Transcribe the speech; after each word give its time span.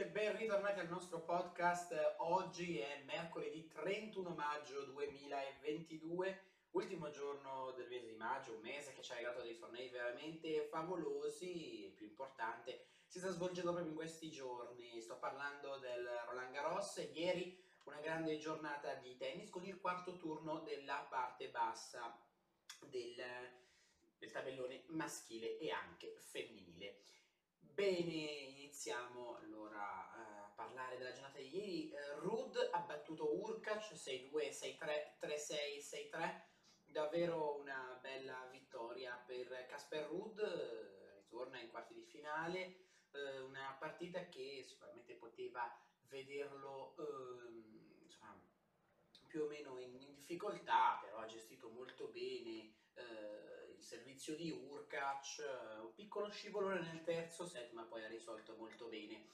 amici 0.00 0.12
ben 0.12 0.36
ritornati 0.36 0.80
al 0.80 0.88
nostro 0.88 1.20
podcast. 1.20 1.94
Oggi 2.18 2.78
è 2.78 3.02
mercoledì 3.04 3.68
31 3.68 4.30
maggio 4.30 4.84
2022, 4.84 6.42
ultimo 6.70 7.10
giorno 7.10 7.72
del 7.72 7.86
mese 7.88 8.06
di 8.06 8.16
maggio, 8.16 8.54
un 8.54 8.62
mese 8.62 8.94
che 8.94 9.02
ci 9.02 9.12
ha 9.12 9.16
regalato 9.16 9.42
dei 9.42 9.58
tornei 9.58 9.90
veramente 9.90 10.66
favolosi. 10.70 11.84
Il 11.84 11.92
più 11.92 12.06
importante 12.06 12.86
si 13.06 13.18
sta 13.18 13.30
svolgendo 13.30 13.72
proprio 13.72 13.90
in 13.90 13.96
questi 13.96 14.30
giorni. 14.30 15.02
Sto 15.02 15.18
parlando 15.18 15.76
del 15.76 16.06
Roland 16.26 16.52
Garros. 16.52 16.96
Ieri 17.12 17.62
una 17.84 18.00
grande 18.00 18.38
giornata 18.38 18.94
di 18.94 19.16
tennis 19.18 19.50
con 19.50 19.64
il 19.66 19.80
quarto 19.80 20.16
turno 20.16 20.60
della 20.60 21.06
parte 21.10 21.50
bassa 21.50 22.18
del, 22.86 23.22
del 24.16 24.30
tabellone 24.30 24.84
maschile 24.88 25.58
e 25.58 25.70
anche 25.70 26.16
femminile. 26.16 27.00
Bene, 27.60 28.12
iniziamo 28.12 29.36
allora 29.36 30.10
a 30.12 30.52
parlare 30.54 30.96
della 30.96 31.12
giornata 31.12 31.38
di 31.38 31.56
ieri. 31.56 31.92
Uh, 31.92 32.20
Rud 32.20 32.68
ha 32.72 32.80
battuto 32.80 33.34
Urkac 33.34 33.92
6-2, 33.92 34.30
6-3, 34.30 35.16
3-6, 35.20 36.10
6-3. 36.12 36.40
Davvero 36.86 37.56
una 37.58 37.98
bella 38.02 38.48
vittoria 38.50 39.14
per 39.26 39.66
Casper 39.68 40.06
Rud, 40.06 40.40
ritorna 41.16 41.60
in 41.60 41.70
quarti 41.70 41.94
di 41.94 42.04
finale. 42.04 42.76
Una 43.46 43.76
partita 43.78 44.28
che 44.28 44.62
sicuramente 44.64 45.14
poteva 45.14 45.62
vederlo 46.08 46.94
uh, 46.96 48.04
insomma, 48.04 48.40
più 49.26 49.42
o 49.42 49.46
meno 49.46 49.78
in, 49.78 49.98
difficoltà, 50.30 51.00
però 51.02 51.18
ha 51.18 51.26
gestito 51.26 51.68
molto 51.70 52.06
bene 52.06 52.72
eh, 52.94 53.59
il 53.80 53.86
servizio 53.86 54.36
di 54.36 54.50
Urkac, 54.50 55.38
eh, 55.38 55.78
un 55.78 55.94
piccolo 55.94 56.28
scivolone 56.28 56.80
nel 56.80 57.02
terzo 57.02 57.46
set, 57.46 57.72
ma 57.72 57.84
poi 57.84 58.04
ha 58.04 58.08
risolto 58.08 58.54
molto 58.56 58.86
bene. 58.88 59.26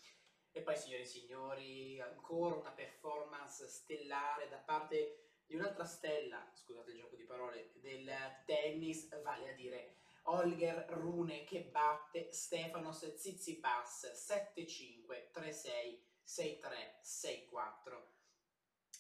E 0.53 0.63
poi, 0.63 0.77
signore 0.77 1.03
e 1.03 1.07
signori, 1.07 2.01
ancora 2.01 2.55
una 2.55 2.71
performance 2.71 3.67
stellare 3.69 4.49
da 4.49 4.59
parte 4.59 5.41
di 5.47 5.57
un'altra 5.57 5.85
stella, 5.85 6.49
scusate 6.55 6.93
il 6.93 6.99
gioco 6.99 7.17
di 7.17 7.25
parole, 7.25 7.73
del 7.75 8.09
tennis, 8.47 9.21
vale 9.23 9.51
a 9.51 9.55
dire 9.55 9.97
Holger 10.23 10.87
Rune 10.91 11.45
che 11.45 11.65
batte 11.65 12.33
Stefanos 12.33 13.13
Tsitsipas 13.15 14.13
7-5, 14.57 15.31
3-6, 15.33 15.99
6-3, 16.25 17.01
6-4 17.03 18.16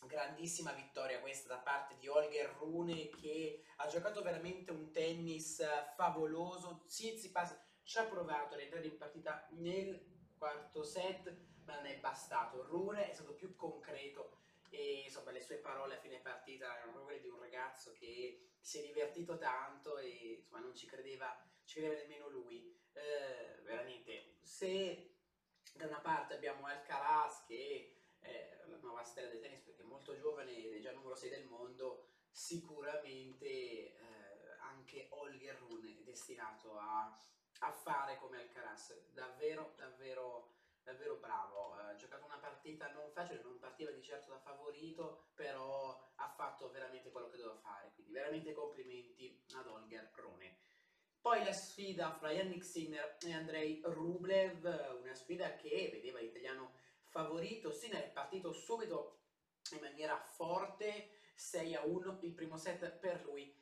grandissima 0.04 0.72
vittoria 0.72 1.20
questa 1.20 1.48
da 1.48 1.60
parte 1.60 1.96
di 1.96 2.08
Holger 2.08 2.54
Rune 2.58 3.08
che 3.08 3.64
ha 3.76 3.86
giocato 3.86 4.22
veramente 4.22 4.70
un 4.70 4.90
tennis 4.90 5.64
favoloso. 5.94 6.82
Tsitsipas 6.86 7.58
ci 7.82 7.98
ha 7.98 8.04
provato 8.04 8.54
a 8.54 8.60
entrare 8.60 8.86
in 8.86 8.96
partita 8.96 9.46
nel 9.52 10.14
quarto 10.36 10.82
set, 10.82 11.34
ma 11.64 11.76
non 11.76 11.86
è 11.86 11.98
bastato. 11.98 12.64
Rune 12.66 13.10
è 13.10 13.14
stato 13.14 13.34
più 13.34 13.54
concreto 13.56 14.40
e 14.70 15.04
insomma 15.04 15.30
le 15.30 15.40
sue 15.40 15.56
parole 15.56 15.96
a 15.96 16.00
fine 16.00 16.18
partita 16.18 16.76
erano 16.76 17.04
quelle 17.04 17.20
di 17.20 17.28
un 17.28 17.38
ragazzo 17.38 17.92
che 17.92 18.50
si 18.60 18.80
è 18.80 18.82
divertito 18.82 19.38
tanto 19.38 19.96
e 19.98 20.38
insomma 20.38 20.60
non 20.60 20.74
ci 20.74 20.86
credeva, 20.86 21.34
ci 21.64 21.80
credeva 21.80 22.02
nemmeno 22.02 22.28
lui. 22.28 22.74
Eh, 22.92 23.62
veramente, 23.62 24.38
se 24.42 25.14
da 25.74 25.86
una 25.86 26.00
parte 26.00 26.34
abbiamo 26.34 26.66
Alcaraz 26.66 27.44
che 27.46 27.92
la 28.20 28.55
nuova 28.86 29.04
stella 29.04 29.28
del 29.28 29.40
tennis 29.40 29.62
perché 29.62 29.82
è 29.82 29.86
molto 29.86 30.16
giovane 30.16 30.56
ed 30.56 30.74
è 30.74 30.80
già 30.80 30.92
numero 30.92 31.14
6 31.14 31.30
del 31.30 31.44
mondo, 31.46 32.06
sicuramente 32.30 33.46
eh, 33.46 33.96
anche 34.60 35.08
Holger 35.10 35.56
Rune 35.58 35.98
è 35.98 36.02
destinato 36.02 36.78
a, 36.78 37.22
a 37.60 37.72
fare 37.72 38.16
come 38.18 38.38
Alcaraz, 38.38 39.10
davvero, 39.12 39.74
davvero, 39.76 40.54
davvero 40.82 41.16
bravo. 41.16 41.74
Ha 41.74 41.94
giocato 41.96 42.24
una 42.24 42.38
partita 42.38 42.90
non 42.92 43.10
facile, 43.10 43.42
non 43.42 43.58
partiva 43.58 43.90
di 43.90 44.02
certo 44.02 44.30
da 44.30 44.38
favorito, 44.38 45.28
però 45.34 46.12
ha 46.16 46.28
fatto 46.28 46.70
veramente 46.70 47.10
quello 47.10 47.28
che 47.28 47.36
doveva 47.36 47.58
fare, 47.58 47.92
quindi 47.94 48.12
veramente 48.12 48.52
complimenti 48.52 49.44
ad 49.54 49.66
Holger 49.66 50.10
Rune. 50.14 50.58
Poi 51.20 51.42
la 51.42 51.52
sfida 51.52 52.12
fra 52.12 52.30
Yannick 52.30 52.64
Sinner 52.64 53.16
e 53.20 53.32
Andrei 53.32 53.80
Rublev, 53.82 54.64
una 55.00 55.14
sfida 55.14 55.56
che 55.56 55.88
vedeva 55.90 56.20
l'italiano 56.20 56.84
favorito, 57.16 57.72
Sinner 57.72 58.04
è 58.04 58.10
partito 58.10 58.52
subito 58.52 59.20
in 59.70 59.80
maniera 59.80 60.18
forte, 60.18 61.20
6 61.34 61.74
a 61.74 61.82
1 61.82 62.18
il 62.20 62.34
primo 62.34 62.58
set 62.58 62.90
per 62.90 63.24
lui, 63.24 63.58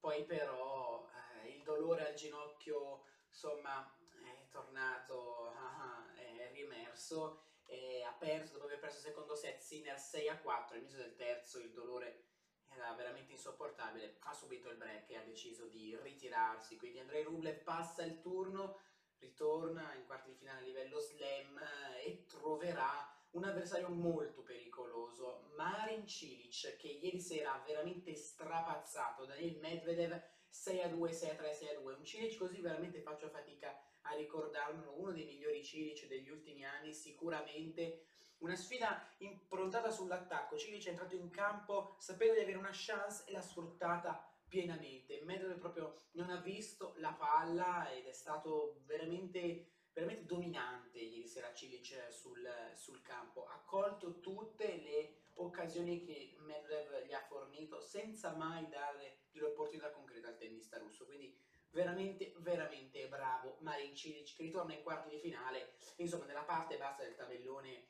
poi 0.00 0.24
però 0.24 1.08
eh, 1.44 1.50
il 1.50 1.62
dolore 1.62 2.08
al 2.08 2.14
ginocchio 2.14 3.04
insomma 3.28 3.96
è 4.24 4.48
tornato, 4.50 5.52
ah, 5.54 6.12
è 6.16 6.50
riemerso, 6.50 7.44
e 7.64 8.02
ha 8.02 8.12
perso 8.12 8.54
dopo 8.54 8.64
aver 8.64 8.80
perso 8.80 8.96
il 8.96 9.04
secondo 9.04 9.36
set, 9.36 9.60
Sinner 9.60 9.96
6 9.96 10.28
a 10.28 10.40
4, 10.40 10.74
all'inizio 10.74 10.98
del 10.98 11.14
terzo 11.14 11.60
il 11.60 11.70
dolore 11.72 12.24
era 12.72 12.92
veramente 12.94 13.30
insopportabile, 13.30 14.16
ha 14.18 14.34
subito 14.34 14.68
il 14.68 14.76
break 14.76 15.10
e 15.10 15.16
ha 15.16 15.22
deciso 15.22 15.66
di 15.66 15.96
ritirarsi, 16.02 16.76
quindi 16.76 16.98
Andrei 16.98 17.22
Rublev 17.22 17.62
passa 17.62 18.02
il 18.02 18.20
turno, 18.20 18.80
ritorna 19.20 19.94
in 19.94 20.04
quarti 20.06 20.30
di 20.30 20.36
finale 20.36 20.60
a 20.60 20.64
livello 20.64 20.98
slam 20.98 21.58
eh, 21.58 22.04
e 22.04 22.26
troverà 22.26 23.08
un 23.32 23.44
avversario 23.44 23.88
molto 23.88 24.42
pericoloso, 24.42 25.50
Marin 25.56 26.06
Cilic, 26.06 26.76
che 26.76 26.88
ieri 26.88 27.20
sera 27.20 27.54
ha 27.54 27.64
veramente 27.64 28.14
strapazzato 28.16 29.24
Daniel 29.24 29.58
Medvedev 29.60 30.20
6 30.48 30.82
a 30.82 30.88
2, 30.88 31.12
6 31.12 31.30
a 31.30 31.34
3, 31.34 31.52
6 31.52 31.68
a 31.68 31.78
2. 31.78 31.94
Un 31.94 32.04
Cilic 32.04 32.36
così 32.36 32.60
veramente 32.60 33.00
faccio 33.00 33.28
fatica 33.28 33.80
a 34.02 34.14
ricordarlo, 34.14 34.94
uno 34.96 35.12
dei 35.12 35.26
migliori 35.26 35.62
Cilic 35.62 36.08
degli 36.08 36.28
ultimi 36.28 36.64
anni, 36.64 36.92
sicuramente 36.92 38.06
una 38.38 38.56
sfida 38.56 39.06
improntata 39.18 39.90
sull'attacco. 39.90 40.56
Cilic 40.56 40.86
è 40.86 40.90
entrato 40.90 41.14
in 41.14 41.30
campo 41.30 41.94
sapendo 41.98 42.34
di 42.34 42.40
avere 42.40 42.58
una 42.58 42.70
chance 42.72 43.24
e 43.26 43.32
l'ha 43.32 43.42
sfruttata 43.42 44.29
pienamente. 44.50 45.22
Medvedev 45.22 45.58
proprio 45.58 45.94
non 46.12 46.28
ha 46.28 46.40
visto 46.40 46.94
la 46.96 47.12
palla 47.12 47.90
ed 47.90 48.04
è 48.04 48.12
stato 48.12 48.82
veramente, 48.84 49.70
veramente 49.92 50.26
dominante 50.26 50.98
ieri 50.98 51.26
sera 51.26 51.54
Cilic 51.54 52.12
sul, 52.12 52.46
sul 52.74 53.00
campo. 53.00 53.46
Ha 53.46 53.62
colto 53.64 54.20
tutte 54.20 54.76
le 54.82 55.14
occasioni 55.34 56.04
che 56.04 56.34
Medvedev 56.40 57.06
gli 57.06 57.14
ha 57.14 57.24
fornito 57.26 57.80
senza 57.80 58.34
mai 58.34 58.68
dare 58.68 59.20
l'opportunità 59.32 59.90
concreta 59.90 60.28
al 60.28 60.36
tennista 60.36 60.78
russo. 60.78 61.06
Quindi 61.06 61.34
veramente, 61.70 62.34
veramente 62.38 63.06
bravo 63.08 63.56
Marin 63.60 63.94
Cilic 63.94 64.34
che 64.34 64.42
ritorna 64.42 64.74
in 64.74 64.82
quarti 64.82 65.08
di 65.08 65.20
finale. 65.20 65.76
Insomma, 65.96 66.26
nella 66.26 66.42
parte 66.42 66.76
bassa 66.76 67.04
del 67.04 67.14
tabellone 67.14 67.86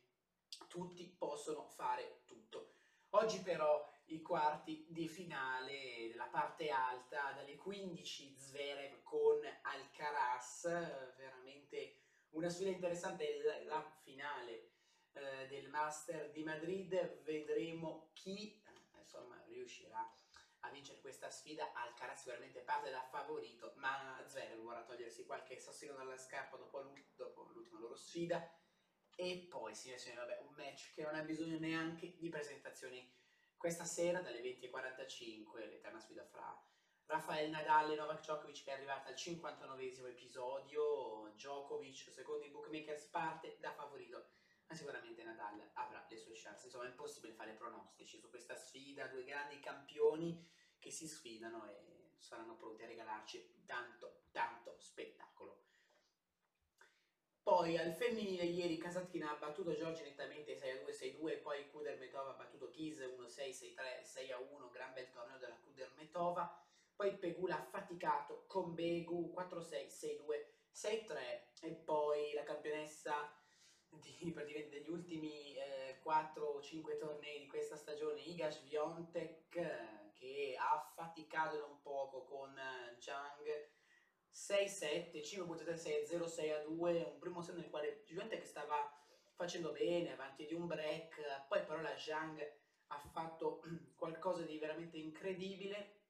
tutti 0.69 1.09
possono 1.19 1.65
fare 1.65 2.21
tutto. 2.27 2.75
Oggi 3.13 3.43
però 3.43 3.93
i 4.05 4.23
quarti 4.23 4.85
di 4.89 5.09
finale 5.09 6.07
della 6.09 6.29
parte 6.29 6.71
alta, 6.71 7.33
dalle 7.33 7.57
15 7.57 8.37
Zverev 8.39 9.03
con 9.03 9.41
Alcaraz, 9.63 10.63
veramente 11.17 11.97
una 12.31 12.49
sfida 12.49 12.71
interessante, 12.71 13.65
la 13.65 13.85
finale 14.05 14.75
eh, 15.13 15.49
del 15.49 15.69
Master 15.71 16.31
di 16.31 16.45
Madrid, 16.45 17.23
vedremo 17.23 18.11
chi 18.13 18.63
insomma, 18.97 19.43
riuscirà 19.49 20.09
a 20.61 20.71
vincere 20.71 21.01
questa 21.01 21.31
sfida. 21.31 21.73
Alcaraz 21.73 22.19
sicuramente 22.19 22.61
parte 22.61 22.91
da 22.91 23.03
favorito, 23.03 23.73
ma 23.79 24.23
Zverev 24.25 24.61
vorrà 24.61 24.85
togliersi 24.85 25.25
qualche 25.25 25.59
sassino 25.59 25.95
dalla 25.95 26.17
scarpa 26.17 26.57
dopo, 26.57 26.79
l'ultima 26.79 27.81
loro 27.81 27.97
sfida 27.97 28.41
e 29.15 29.47
poi, 29.49 29.75
signore 29.75 30.01
e 30.01 30.03
signori, 30.03 30.21
vabbè, 30.21 30.41
un 30.41 30.55
match 30.55 30.93
che 30.95 31.03
non 31.03 31.15
ha 31.15 31.23
bisogno 31.23 31.59
neanche 31.59 32.17
di 32.19 32.29
presentazioni. 32.29 33.13
Questa 33.57 33.85
sera, 33.85 34.21
dalle 34.21 34.41
20.45, 34.41 35.69
l'eterna 35.69 36.01
sfida 36.01 36.25
fra 36.25 36.59
Rafael 37.11 37.51
Nadal 37.51 37.91
e 37.91 37.97
Novak 37.97 38.21
Djokovic 38.21 38.63
che 38.63 38.71
è 38.71 38.75
arrivata 38.75 39.09
al 39.09 39.17
59 39.17 39.85
episodio. 40.11 41.33
Djokovic, 41.35 42.11
secondo 42.13 42.45
i 42.45 42.51
bookmakers, 42.51 43.07
parte 43.07 43.59
da 43.61 43.73
favorito. 43.73 44.31
Ma 44.69 44.77
sicuramente 44.77 45.25
Nadal 45.25 45.71
avrà 45.75 46.07
le 46.09 46.17
sue 46.17 46.35
chance. 46.35 46.67
Insomma, 46.67 46.85
è 46.85 46.89
impossibile 46.89 47.35
fare 47.35 47.55
pronostici 47.55 48.17
su 48.17 48.31
questa 48.31 48.55
sfida. 48.55 49.09
Due 49.09 49.25
grandi 49.25 49.59
campioni 49.59 50.49
che 50.79 50.91
si 50.93 51.09
sfidano 51.09 51.69
e 51.69 52.15
saranno 52.19 52.57
pronti 52.57 52.85
a 52.85 52.87
regalarci 52.87 53.65
tanto, 53.67 54.23
tanto 54.31 54.77
spettacolo. 54.79 55.70
Poi 57.43 57.79
al 57.79 57.93
femminile 57.95 58.45
ieri 58.45 58.77
Kasatkina 58.77 59.31
ha 59.31 59.39
battuto 59.39 59.75
Giorgi 59.75 60.03
nettamente 60.03 60.55
6-2, 60.55 61.19
6-2, 61.21 61.43
poi 61.43 61.69
Kudermetova 61.71 62.31
ha 62.31 62.35
battuto 62.35 62.71
Kis 62.71 62.99
1-6, 62.99 63.17
6-3, 63.27 64.03
6-1, 64.03 64.71
gran 64.71 64.93
bel 64.93 65.11
torneo 65.11 65.39
della 65.39 65.57
Kudermetova. 65.57 66.65
Poi 66.95 67.17
Pegula 67.17 67.57
ha 67.57 67.65
faticato 67.65 68.45
con 68.47 68.75
Begu 68.75 69.33
4-6, 69.35 69.87
6-2, 69.89 70.45
6-3 70.75 71.63
e 71.63 71.71
poi 71.73 72.35
la 72.35 72.43
campionessa 72.43 73.35
di, 73.89 74.31
praticamente 74.33 74.79
degli 74.79 74.91
ultimi 74.91 75.55
eh, 75.55 75.99
4 76.03 76.61
5 76.61 76.97
tornei 76.99 77.41
di 77.41 77.47
questa 77.47 77.77
stagione, 77.77 78.21
Iga 78.21 78.51
Sviontek, 78.51 79.49
che 80.13 80.57
ha 80.59 80.93
faticato 80.95 81.59
non 81.59 81.81
poco 81.81 82.25
con 82.25 82.55
Zhang 82.99 83.79
6-7, 84.33 85.21
5.36 85.21 86.07
0-6 86.07 86.53
a 86.53 86.63
2, 86.63 87.03
un 87.13 87.19
primo 87.19 87.43
set 87.43 87.57
nel 87.57 87.69
quale 87.69 88.03
Juventus 88.07 88.39
che 88.39 88.47
stava 88.47 88.97
facendo 89.35 89.73
bene, 89.73 90.13
avanti 90.13 90.47
di 90.47 90.55
un 90.55 90.67
break, 90.67 91.47
poi 91.49 91.65
però 91.65 91.81
la 91.81 91.97
Zhang 91.97 92.41
ha 92.89 92.99
fatto 92.99 93.63
qualcosa 93.97 94.43
di 94.43 94.59
veramente 94.59 94.99
incredibile, 94.99 96.01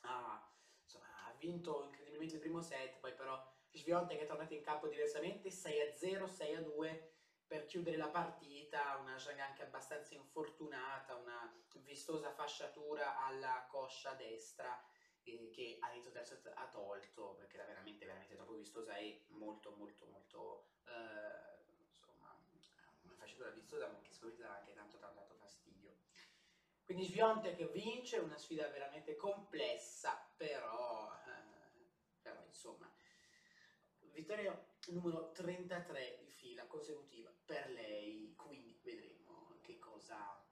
ha, 0.00 0.50
insomma, 0.82 1.26
ha 1.26 1.34
vinto 1.38 1.84
incredibilmente 1.84 2.34
il 2.34 2.40
primo 2.40 2.62
set, 2.62 2.98
poi 2.98 3.14
però 3.14 3.40
Sviontek 3.70 4.20
è 4.20 4.26
tornato 4.26 4.54
in 4.54 4.62
campo 4.62 4.88
diversamente, 4.88 5.48
6-0, 5.50 6.24
6-2 6.24 7.10
per 7.46 7.66
chiudere 7.66 7.96
la 7.96 8.08
partita, 8.08 8.96
una 8.96 9.18
Zhang 9.18 9.38
anche 9.40 9.62
abbastanza 9.62 10.14
infortunata, 10.14 11.16
una 11.16 11.54
vistosa 11.82 12.32
fasciatura 12.32 13.22
alla 13.24 13.66
coscia 13.68 14.14
destra 14.14 14.82
eh, 15.24 15.50
che 15.50 15.78
terzo 16.12 16.36
set 16.36 16.52
ha 16.54 16.68
tolto 16.68 17.34
perché 17.38 17.56
era 17.56 17.66
veramente, 17.66 18.04
veramente 18.04 18.34
troppo 18.34 18.54
vistosa 18.54 18.96
e 18.96 19.24
molto, 19.28 19.74
molto, 19.76 20.06
molto, 20.06 20.66
eh, 20.86 21.58
insomma, 21.88 22.36
una 23.02 23.14
fasciatura 23.14 23.50
vistosa 23.50 23.88
ma 23.88 24.00
che 24.00 24.12
secondo 24.12 24.36
me 24.38 24.46
anche 24.46 24.72
tanto, 24.74 24.98
tanto, 24.98 25.20
tanto 25.20 25.34
fastidio. 25.34 25.94
Quindi 26.84 27.04
Sviontek 27.04 27.70
vince, 27.70 28.18
una 28.18 28.36
sfida 28.36 28.68
veramente 28.68 29.16
complessa, 29.16 30.30
però, 30.36 31.12
eh, 31.26 32.20
però 32.20 32.42
insomma, 32.44 32.90
vittoria 34.12 34.56
numero 34.88 35.32
33 35.32 36.18
di 36.20 36.30
fila 36.30 36.66
consecutiva 36.66 37.32
per 37.44 37.70
lei, 37.70 38.34
quindi 38.36 38.78
vedremo 38.82 39.56
che 39.62 39.78
cosa, 39.78 40.44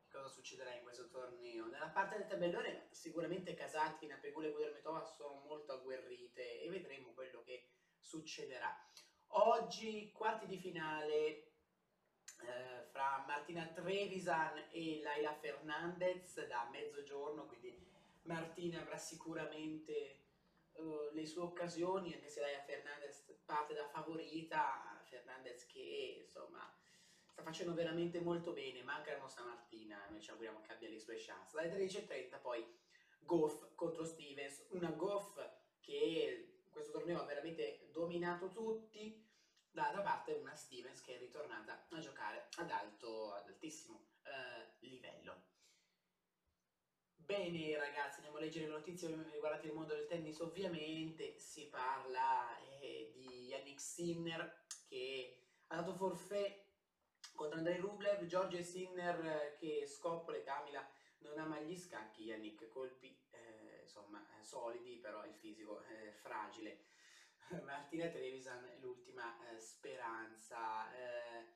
che 0.00 0.08
cosa 0.10 0.21
succederà 0.32 0.74
in 0.74 0.82
questo 0.82 1.08
torneo. 1.08 1.66
Nella 1.66 1.90
parte 1.90 2.16
del 2.16 2.26
tabellone 2.26 2.88
sicuramente 2.90 3.54
Kasatkina, 3.54 4.16
Pegula 4.16 4.48
e 4.48 4.52
Gudermetova 4.52 5.04
sono 5.04 5.42
molto 5.46 5.72
agguerrite 5.72 6.62
e 6.62 6.68
vedremo 6.70 7.12
quello 7.12 7.42
che 7.42 7.68
succederà. 7.98 8.74
Oggi 9.34 10.10
quarti 10.12 10.46
di 10.46 10.56
finale 10.56 11.12
eh, 12.42 12.86
fra 12.90 13.24
Martina 13.26 13.66
Trevisan 13.66 14.68
e 14.70 15.00
Laila 15.02 15.34
Fernandez 15.34 16.46
da 16.46 16.68
mezzogiorno, 16.70 17.46
quindi 17.46 17.90
Martina 18.22 18.80
avrà 18.80 18.96
sicuramente 18.96 20.24
uh, 20.72 21.10
le 21.12 21.26
sue 21.26 21.42
occasioni, 21.42 22.14
anche 22.14 22.28
se 22.28 22.40
Laila 22.40 22.62
Fernandez 22.62 23.24
parte 23.44 23.74
da 23.74 23.88
favorita, 23.88 25.02
Fernandez 25.04 25.66
che 25.66 26.22
insomma 26.22 26.72
sta 27.32 27.42
facendo 27.42 27.72
veramente 27.72 28.20
molto 28.20 28.52
bene, 28.52 28.82
manca 28.82 29.12
la 29.12 29.18
nostra 29.18 29.42
Martina, 29.42 30.06
noi 30.10 30.20
ci 30.20 30.30
auguriamo 30.30 30.60
che 30.60 30.72
abbia 30.72 30.90
le 30.90 30.98
sue 30.98 31.16
chance. 31.16 31.56
Dalle 31.56 31.74
13.30 31.74 32.40
poi 32.42 32.64
Goff 33.20 33.74
contro 33.74 34.04
Stevens, 34.04 34.66
una 34.70 34.90
Goff 34.90 35.40
che 35.80 36.66
questo 36.70 36.92
torneo 36.92 37.20
ha 37.20 37.24
veramente 37.24 37.88
dominato 37.90 38.50
tutti, 38.50 39.26
dall'altra 39.70 40.02
parte 40.02 40.32
una 40.34 40.54
Stevens 40.54 41.00
che 41.00 41.16
è 41.16 41.18
ritornata 41.18 41.86
a 41.88 41.98
giocare 41.98 42.48
ad 42.56 42.70
alto, 42.70 43.32
ad 43.32 43.48
altissimo 43.48 44.08
eh, 44.24 44.86
livello. 44.86 45.50
Bene 47.14 47.78
ragazzi, 47.78 48.16
andiamo 48.16 48.36
a 48.36 48.40
leggere 48.40 48.66
le 48.66 48.72
notizie 48.72 49.08
riguardanti 49.08 49.68
il 49.68 49.72
mondo 49.72 49.94
del 49.94 50.06
tennis, 50.06 50.38
ovviamente 50.40 51.38
si 51.38 51.66
parla 51.68 52.58
eh, 52.80 53.10
di 53.14 53.46
Yannick 53.46 53.80
Sinner 53.80 54.64
che 54.86 55.38
ha 55.68 55.76
dato 55.76 55.94
forfè 55.94 56.62
contro 57.34 57.58
Andrei 57.58 57.78
Rublev, 57.78 58.24
Giorgio 58.26 58.62
Sinner 58.62 59.24
eh, 59.24 59.56
che 59.58 59.86
scoppola 59.86 60.42
Camila 60.42 60.86
non 61.18 61.38
ama 61.38 61.60
gli 61.60 61.76
scacchi, 61.76 62.24
Yannick 62.24 62.68
colpi 62.68 63.16
eh, 63.30 63.80
insomma 63.82 64.24
solidi, 64.42 64.98
però 64.98 65.24
il 65.24 65.34
fisico 65.34 65.82
è 65.82 66.10
fragile. 66.12 66.84
Martina 67.64 68.08
Trevisan 68.08 68.68
l'ultima 68.80 69.36
eh, 69.48 69.58
speranza. 69.58 70.92
Eh, 70.94 71.46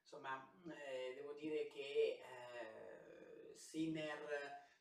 insomma, 0.00 0.50
eh, 0.66 1.14
devo 1.14 1.32
dire 1.32 1.66
che 1.66 2.20
eh, 2.22 3.56
Sinner 3.56 4.30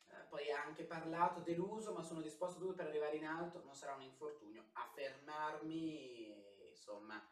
eh, 0.07 0.25
poi 0.29 0.51
ha 0.51 0.63
anche 0.63 0.83
parlato 0.83 1.41
deluso, 1.41 1.93
ma 1.93 2.03
sono 2.03 2.21
disposto 2.21 2.59
tutto 2.59 2.75
per 2.75 2.87
arrivare 2.87 3.15
in 3.15 3.25
alto, 3.25 3.63
non 3.63 3.75
sarà 3.75 3.95
un 3.95 4.01
infortunio. 4.01 4.69
A 4.73 4.89
fermarmi, 4.93 6.69
insomma, 6.69 7.25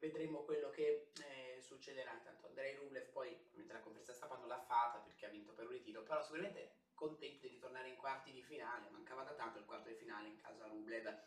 vedremo 0.00 0.42
quello 0.42 0.70
che 0.70 1.12
eh, 1.22 1.60
succederà. 1.60 2.12
Intanto 2.12 2.46
Andrei 2.46 2.74
Rublev 2.74 3.10
poi, 3.10 3.36
mentre 3.52 3.74
la 3.74 3.82
conferenza 3.82 4.14
stampa 4.14 4.36
non 4.36 4.48
l'ha 4.48 4.58
fatta 4.58 4.98
perché 4.98 5.26
ha 5.26 5.28
vinto 5.30 5.52
per 5.52 5.66
un 5.66 5.72
ritiro, 5.72 6.02
però 6.02 6.20
sicuramente 6.22 6.78
contento 6.94 7.46
di 7.46 7.54
ritornare 7.54 7.88
in 7.88 7.96
quarti 7.96 8.32
di 8.32 8.42
finale, 8.42 8.88
mancava 8.90 9.22
da 9.22 9.32
tanto 9.34 9.58
il 9.58 9.64
quarto 9.64 9.88
di 9.88 9.94
finale 9.94 10.28
in 10.28 10.36
casa 10.36 10.66
Rublev. 10.66 11.22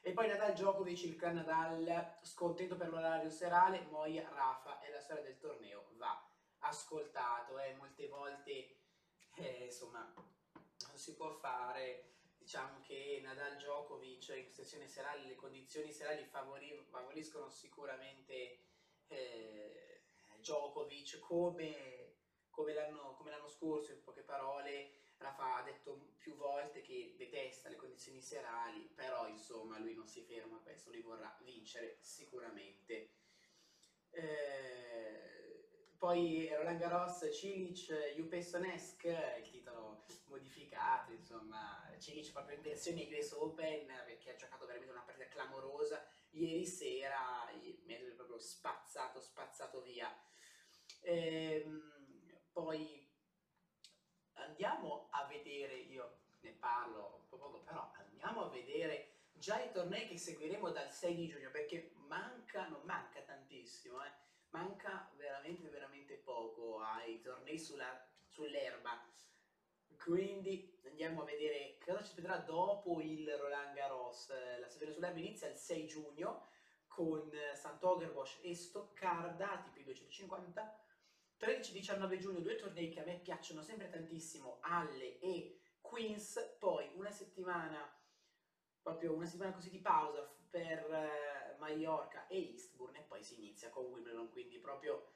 E 0.00 0.12
poi 0.12 0.28
Nadal 0.28 0.52
Djokovic, 0.52 1.04
il 1.04 1.16
clan 1.16 1.36
Nadal, 1.36 2.16
scontento 2.22 2.76
per 2.76 2.88
l'orario 2.88 3.30
serale, 3.30 3.86
Moia 3.88 4.28
Rafa 4.28 4.80
e 4.80 4.90
la 4.90 5.00
storia 5.00 5.22
del 5.22 5.38
torneo 5.38 5.88
va 5.92 6.28
ascoltato, 6.58 7.58
eh, 7.58 7.74
molte 7.74 8.08
volte 8.08 8.76
eh, 9.36 9.64
insomma 9.64 10.12
non 10.14 10.96
si 10.96 11.14
può 11.14 11.30
fare 11.30 12.12
diciamo 12.44 12.78
che 12.82 13.20
Nadal 13.22 13.56
Djokovic 13.56 14.28
in 14.36 14.52
sessione 14.52 14.86
serale 14.86 15.24
le 15.24 15.34
condizioni 15.34 15.90
serali 15.90 16.26
favori, 16.26 16.78
favoriscono 16.90 17.48
sicuramente 17.48 18.58
eh, 19.08 20.02
Djokovic 20.36 21.20
come, 21.20 22.16
come 22.50 22.74
l'anno 22.74 23.48
scorso 23.48 23.92
in 23.92 24.02
poche 24.02 24.20
parole 24.20 24.90
Rafa 25.16 25.56
ha 25.56 25.62
detto 25.62 26.12
più 26.18 26.36
volte 26.36 26.82
che 26.82 27.14
detesta 27.16 27.70
le 27.70 27.76
condizioni 27.76 28.20
serali 28.20 28.92
però 28.94 29.26
insomma 29.26 29.78
lui 29.78 29.94
non 29.94 30.06
si 30.06 30.20
ferma 30.20 30.56
a 30.56 30.60
questo 30.60 30.90
lui 30.90 31.00
vorrà 31.00 31.34
vincere 31.42 31.96
sicuramente. 32.00 33.12
Eh, 34.10 35.24
poi 35.96 36.46
Roland 36.54 36.78
Garros, 36.78 37.26
Cilic, 37.32 38.12
Jupesonesk, 38.14 39.04
il 39.04 39.48
titolo 39.50 40.04
modificato, 40.26 41.12
insomma, 41.12 41.83
Cilic 42.04 42.32
proprio 42.32 42.56
in 42.56 42.62
versione 42.62 43.08
US 43.10 43.32
Open 43.32 43.86
perché 44.04 44.32
ha 44.32 44.36
giocato 44.36 44.66
veramente 44.66 44.92
una 44.92 45.00
partita 45.00 45.26
clamorosa 45.28 46.06
ieri 46.32 46.66
sera, 46.66 47.48
metodo 47.86 48.10
è 48.10 48.14
proprio 48.14 48.38
spazzato, 48.38 49.22
spazzato 49.22 49.80
via. 49.80 50.14
Ehm, 51.00 52.42
poi 52.52 53.10
andiamo 54.34 55.08
a 55.12 55.24
vedere, 55.24 55.76
io 55.76 56.18
ne 56.40 56.50
parlo 56.50 57.24
poco, 57.30 57.60
però 57.60 57.90
andiamo 57.94 58.44
a 58.44 58.48
vedere 58.50 59.12
già 59.32 59.62
i 59.62 59.72
tornei 59.72 60.06
che 60.06 60.18
seguiremo 60.18 60.70
dal 60.72 60.92
6 60.92 61.14
di 61.14 61.28
giugno 61.28 61.50
perché 61.50 61.92
manca, 61.94 62.68
non 62.68 62.82
manca 62.84 63.22
tantissimo, 63.22 64.04
eh 64.04 64.12
manca 64.50 65.10
veramente 65.16 65.68
veramente 65.68 66.16
poco 66.16 66.80
ai 66.80 67.20
tornei 67.22 67.58
sull'erba 67.58 69.13
quindi 70.04 70.78
andiamo 70.84 71.22
a 71.22 71.24
vedere 71.24 71.78
cosa 71.82 72.02
ci 72.02 72.10
aspetterà 72.10 72.36
dopo 72.36 73.00
il 73.00 73.26
Roland 73.38 73.74
Garros. 73.74 74.28
La 74.60 74.68
stagione 74.68 74.92
sull'erba 74.92 75.18
inizia 75.18 75.48
il 75.48 75.56
6 75.56 75.86
giugno 75.86 76.48
con 76.86 77.32
Sant'Ogerbosch 77.54 78.40
e 78.42 78.54
Stoccarda 78.54 79.52
ATP 79.52 79.82
250 79.82 80.78
13-19 81.40 82.18
giugno 82.18 82.40
due 82.40 82.54
tornei 82.56 82.90
che 82.90 83.00
a 83.00 83.04
me 83.04 83.18
piacciono 83.18 83.62
sempre 83.62 83.88
tantissimo 83.88 84.58
Halle 84.60 85.18
e 85.20 85.58
Queens. 85.80 86.56
Poi 86.58 86.90
una 86.94 87.10
settimana 87.10 87.90
proprio 88.82 89.14
una 89.14 89.24
settimana 89.24 89.54
così 89.54 89.70
di 89.70 89.80
pausa 89.80 90.30
per 90.50 90.84
eh, 90.92 91.56
Mallorca 91.58 92.26
e 92.26 92.50
Eastbourne 92.52 92.98
e 92.98 93.02
poi 93.04 93.24
si 93.24 93.36
inizia 93.36 93.70
con 93.70 93.86
Wimbledon, 93.86 94.28
quindi 94.28 94.58
proprio 94.58 95.12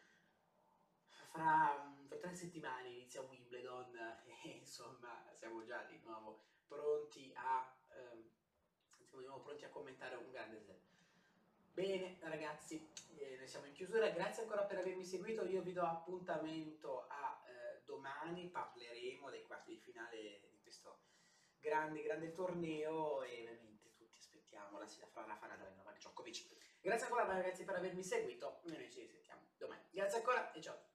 fra, 1.30 1.94
fra 2.06 2.16
tre 2.16 2.35
settimane 2.35 2.88
inizia 2.88 3.23
Wimbledon 3.23 3.94
e 4.44 4.49
insomma 4.50 5.25
siamo 5.35 5.64
già 5.64 5.82
di 5.85 5.99
nuovo 6.04 6.44
pronti 6.66 7.32
a, 7.35 7.75
ehm, 7.90 8.28
siamo 9.06 9.20
di 9.20 9.26
nuovo 9.26 9.42
pronti 9.42 9.64
a 9.64 9.70
commentare 9.70 10.16
un 10.16 10.30
grande 10.30 10.58
slam. 10.58 10.76
Bene 11.73 12.18
ragazzi, 12.20 12.90
eh, 13.16 13.37
noi 13.37 13.47
siamo 13.47 13.66
in 13.66 13.73
chiusura, 13.73 14.08
grazie 14.11 14.42
ancora 14.42 14.64
per 14.64 14.78
avermi 14.78 15.04
seguito, 15.04 15.44
io 15.44 15.62
vi 15.62 15.73
do 15.73 15.82
appuntamento 15.82 17.06
a 17.06 17.40
eh, 17.47 17.82
domani, 17.85 18.49
parleremo 18.49 19.30
dei 19.30 19.44
quarti 19.44 19.70
di 19.70 19.78
finale 19.78 20.40
di 20.50 20.58
questo 20.61 20.99
grande, 21.61 22.02
grande 22.02 22.32
torneo 22.32 23.23
e 23.23 23.44
veramente 23.44 23.94
tutti 23.94 24.18
aspettiamo 24.18 24.78
la 24.78 24.87
sfida 24.87 25.06
fra 25.06 25.25
Rafa 25.25 25.47
Nadal 25.47 25.70
e 25.70 25.75
Novak 25.76 25.99
Djokovic. 25.99 26.56
Grazie 26.80 27.06
ancora 27.06 27.26
ragazzi 27.26 27.64
per 27.64 27.76
avermi 27.76 28.02
seguito, 28.02 28.61
noi 28.64 28.90
ci 28.90 29.00
risentiamo 29.00 29.42
domani. 29.56 29.82
Grazie 29.90 30.18
ancora 30.18 30.50
e 30.52 30.61
ciao! 30.61 30.88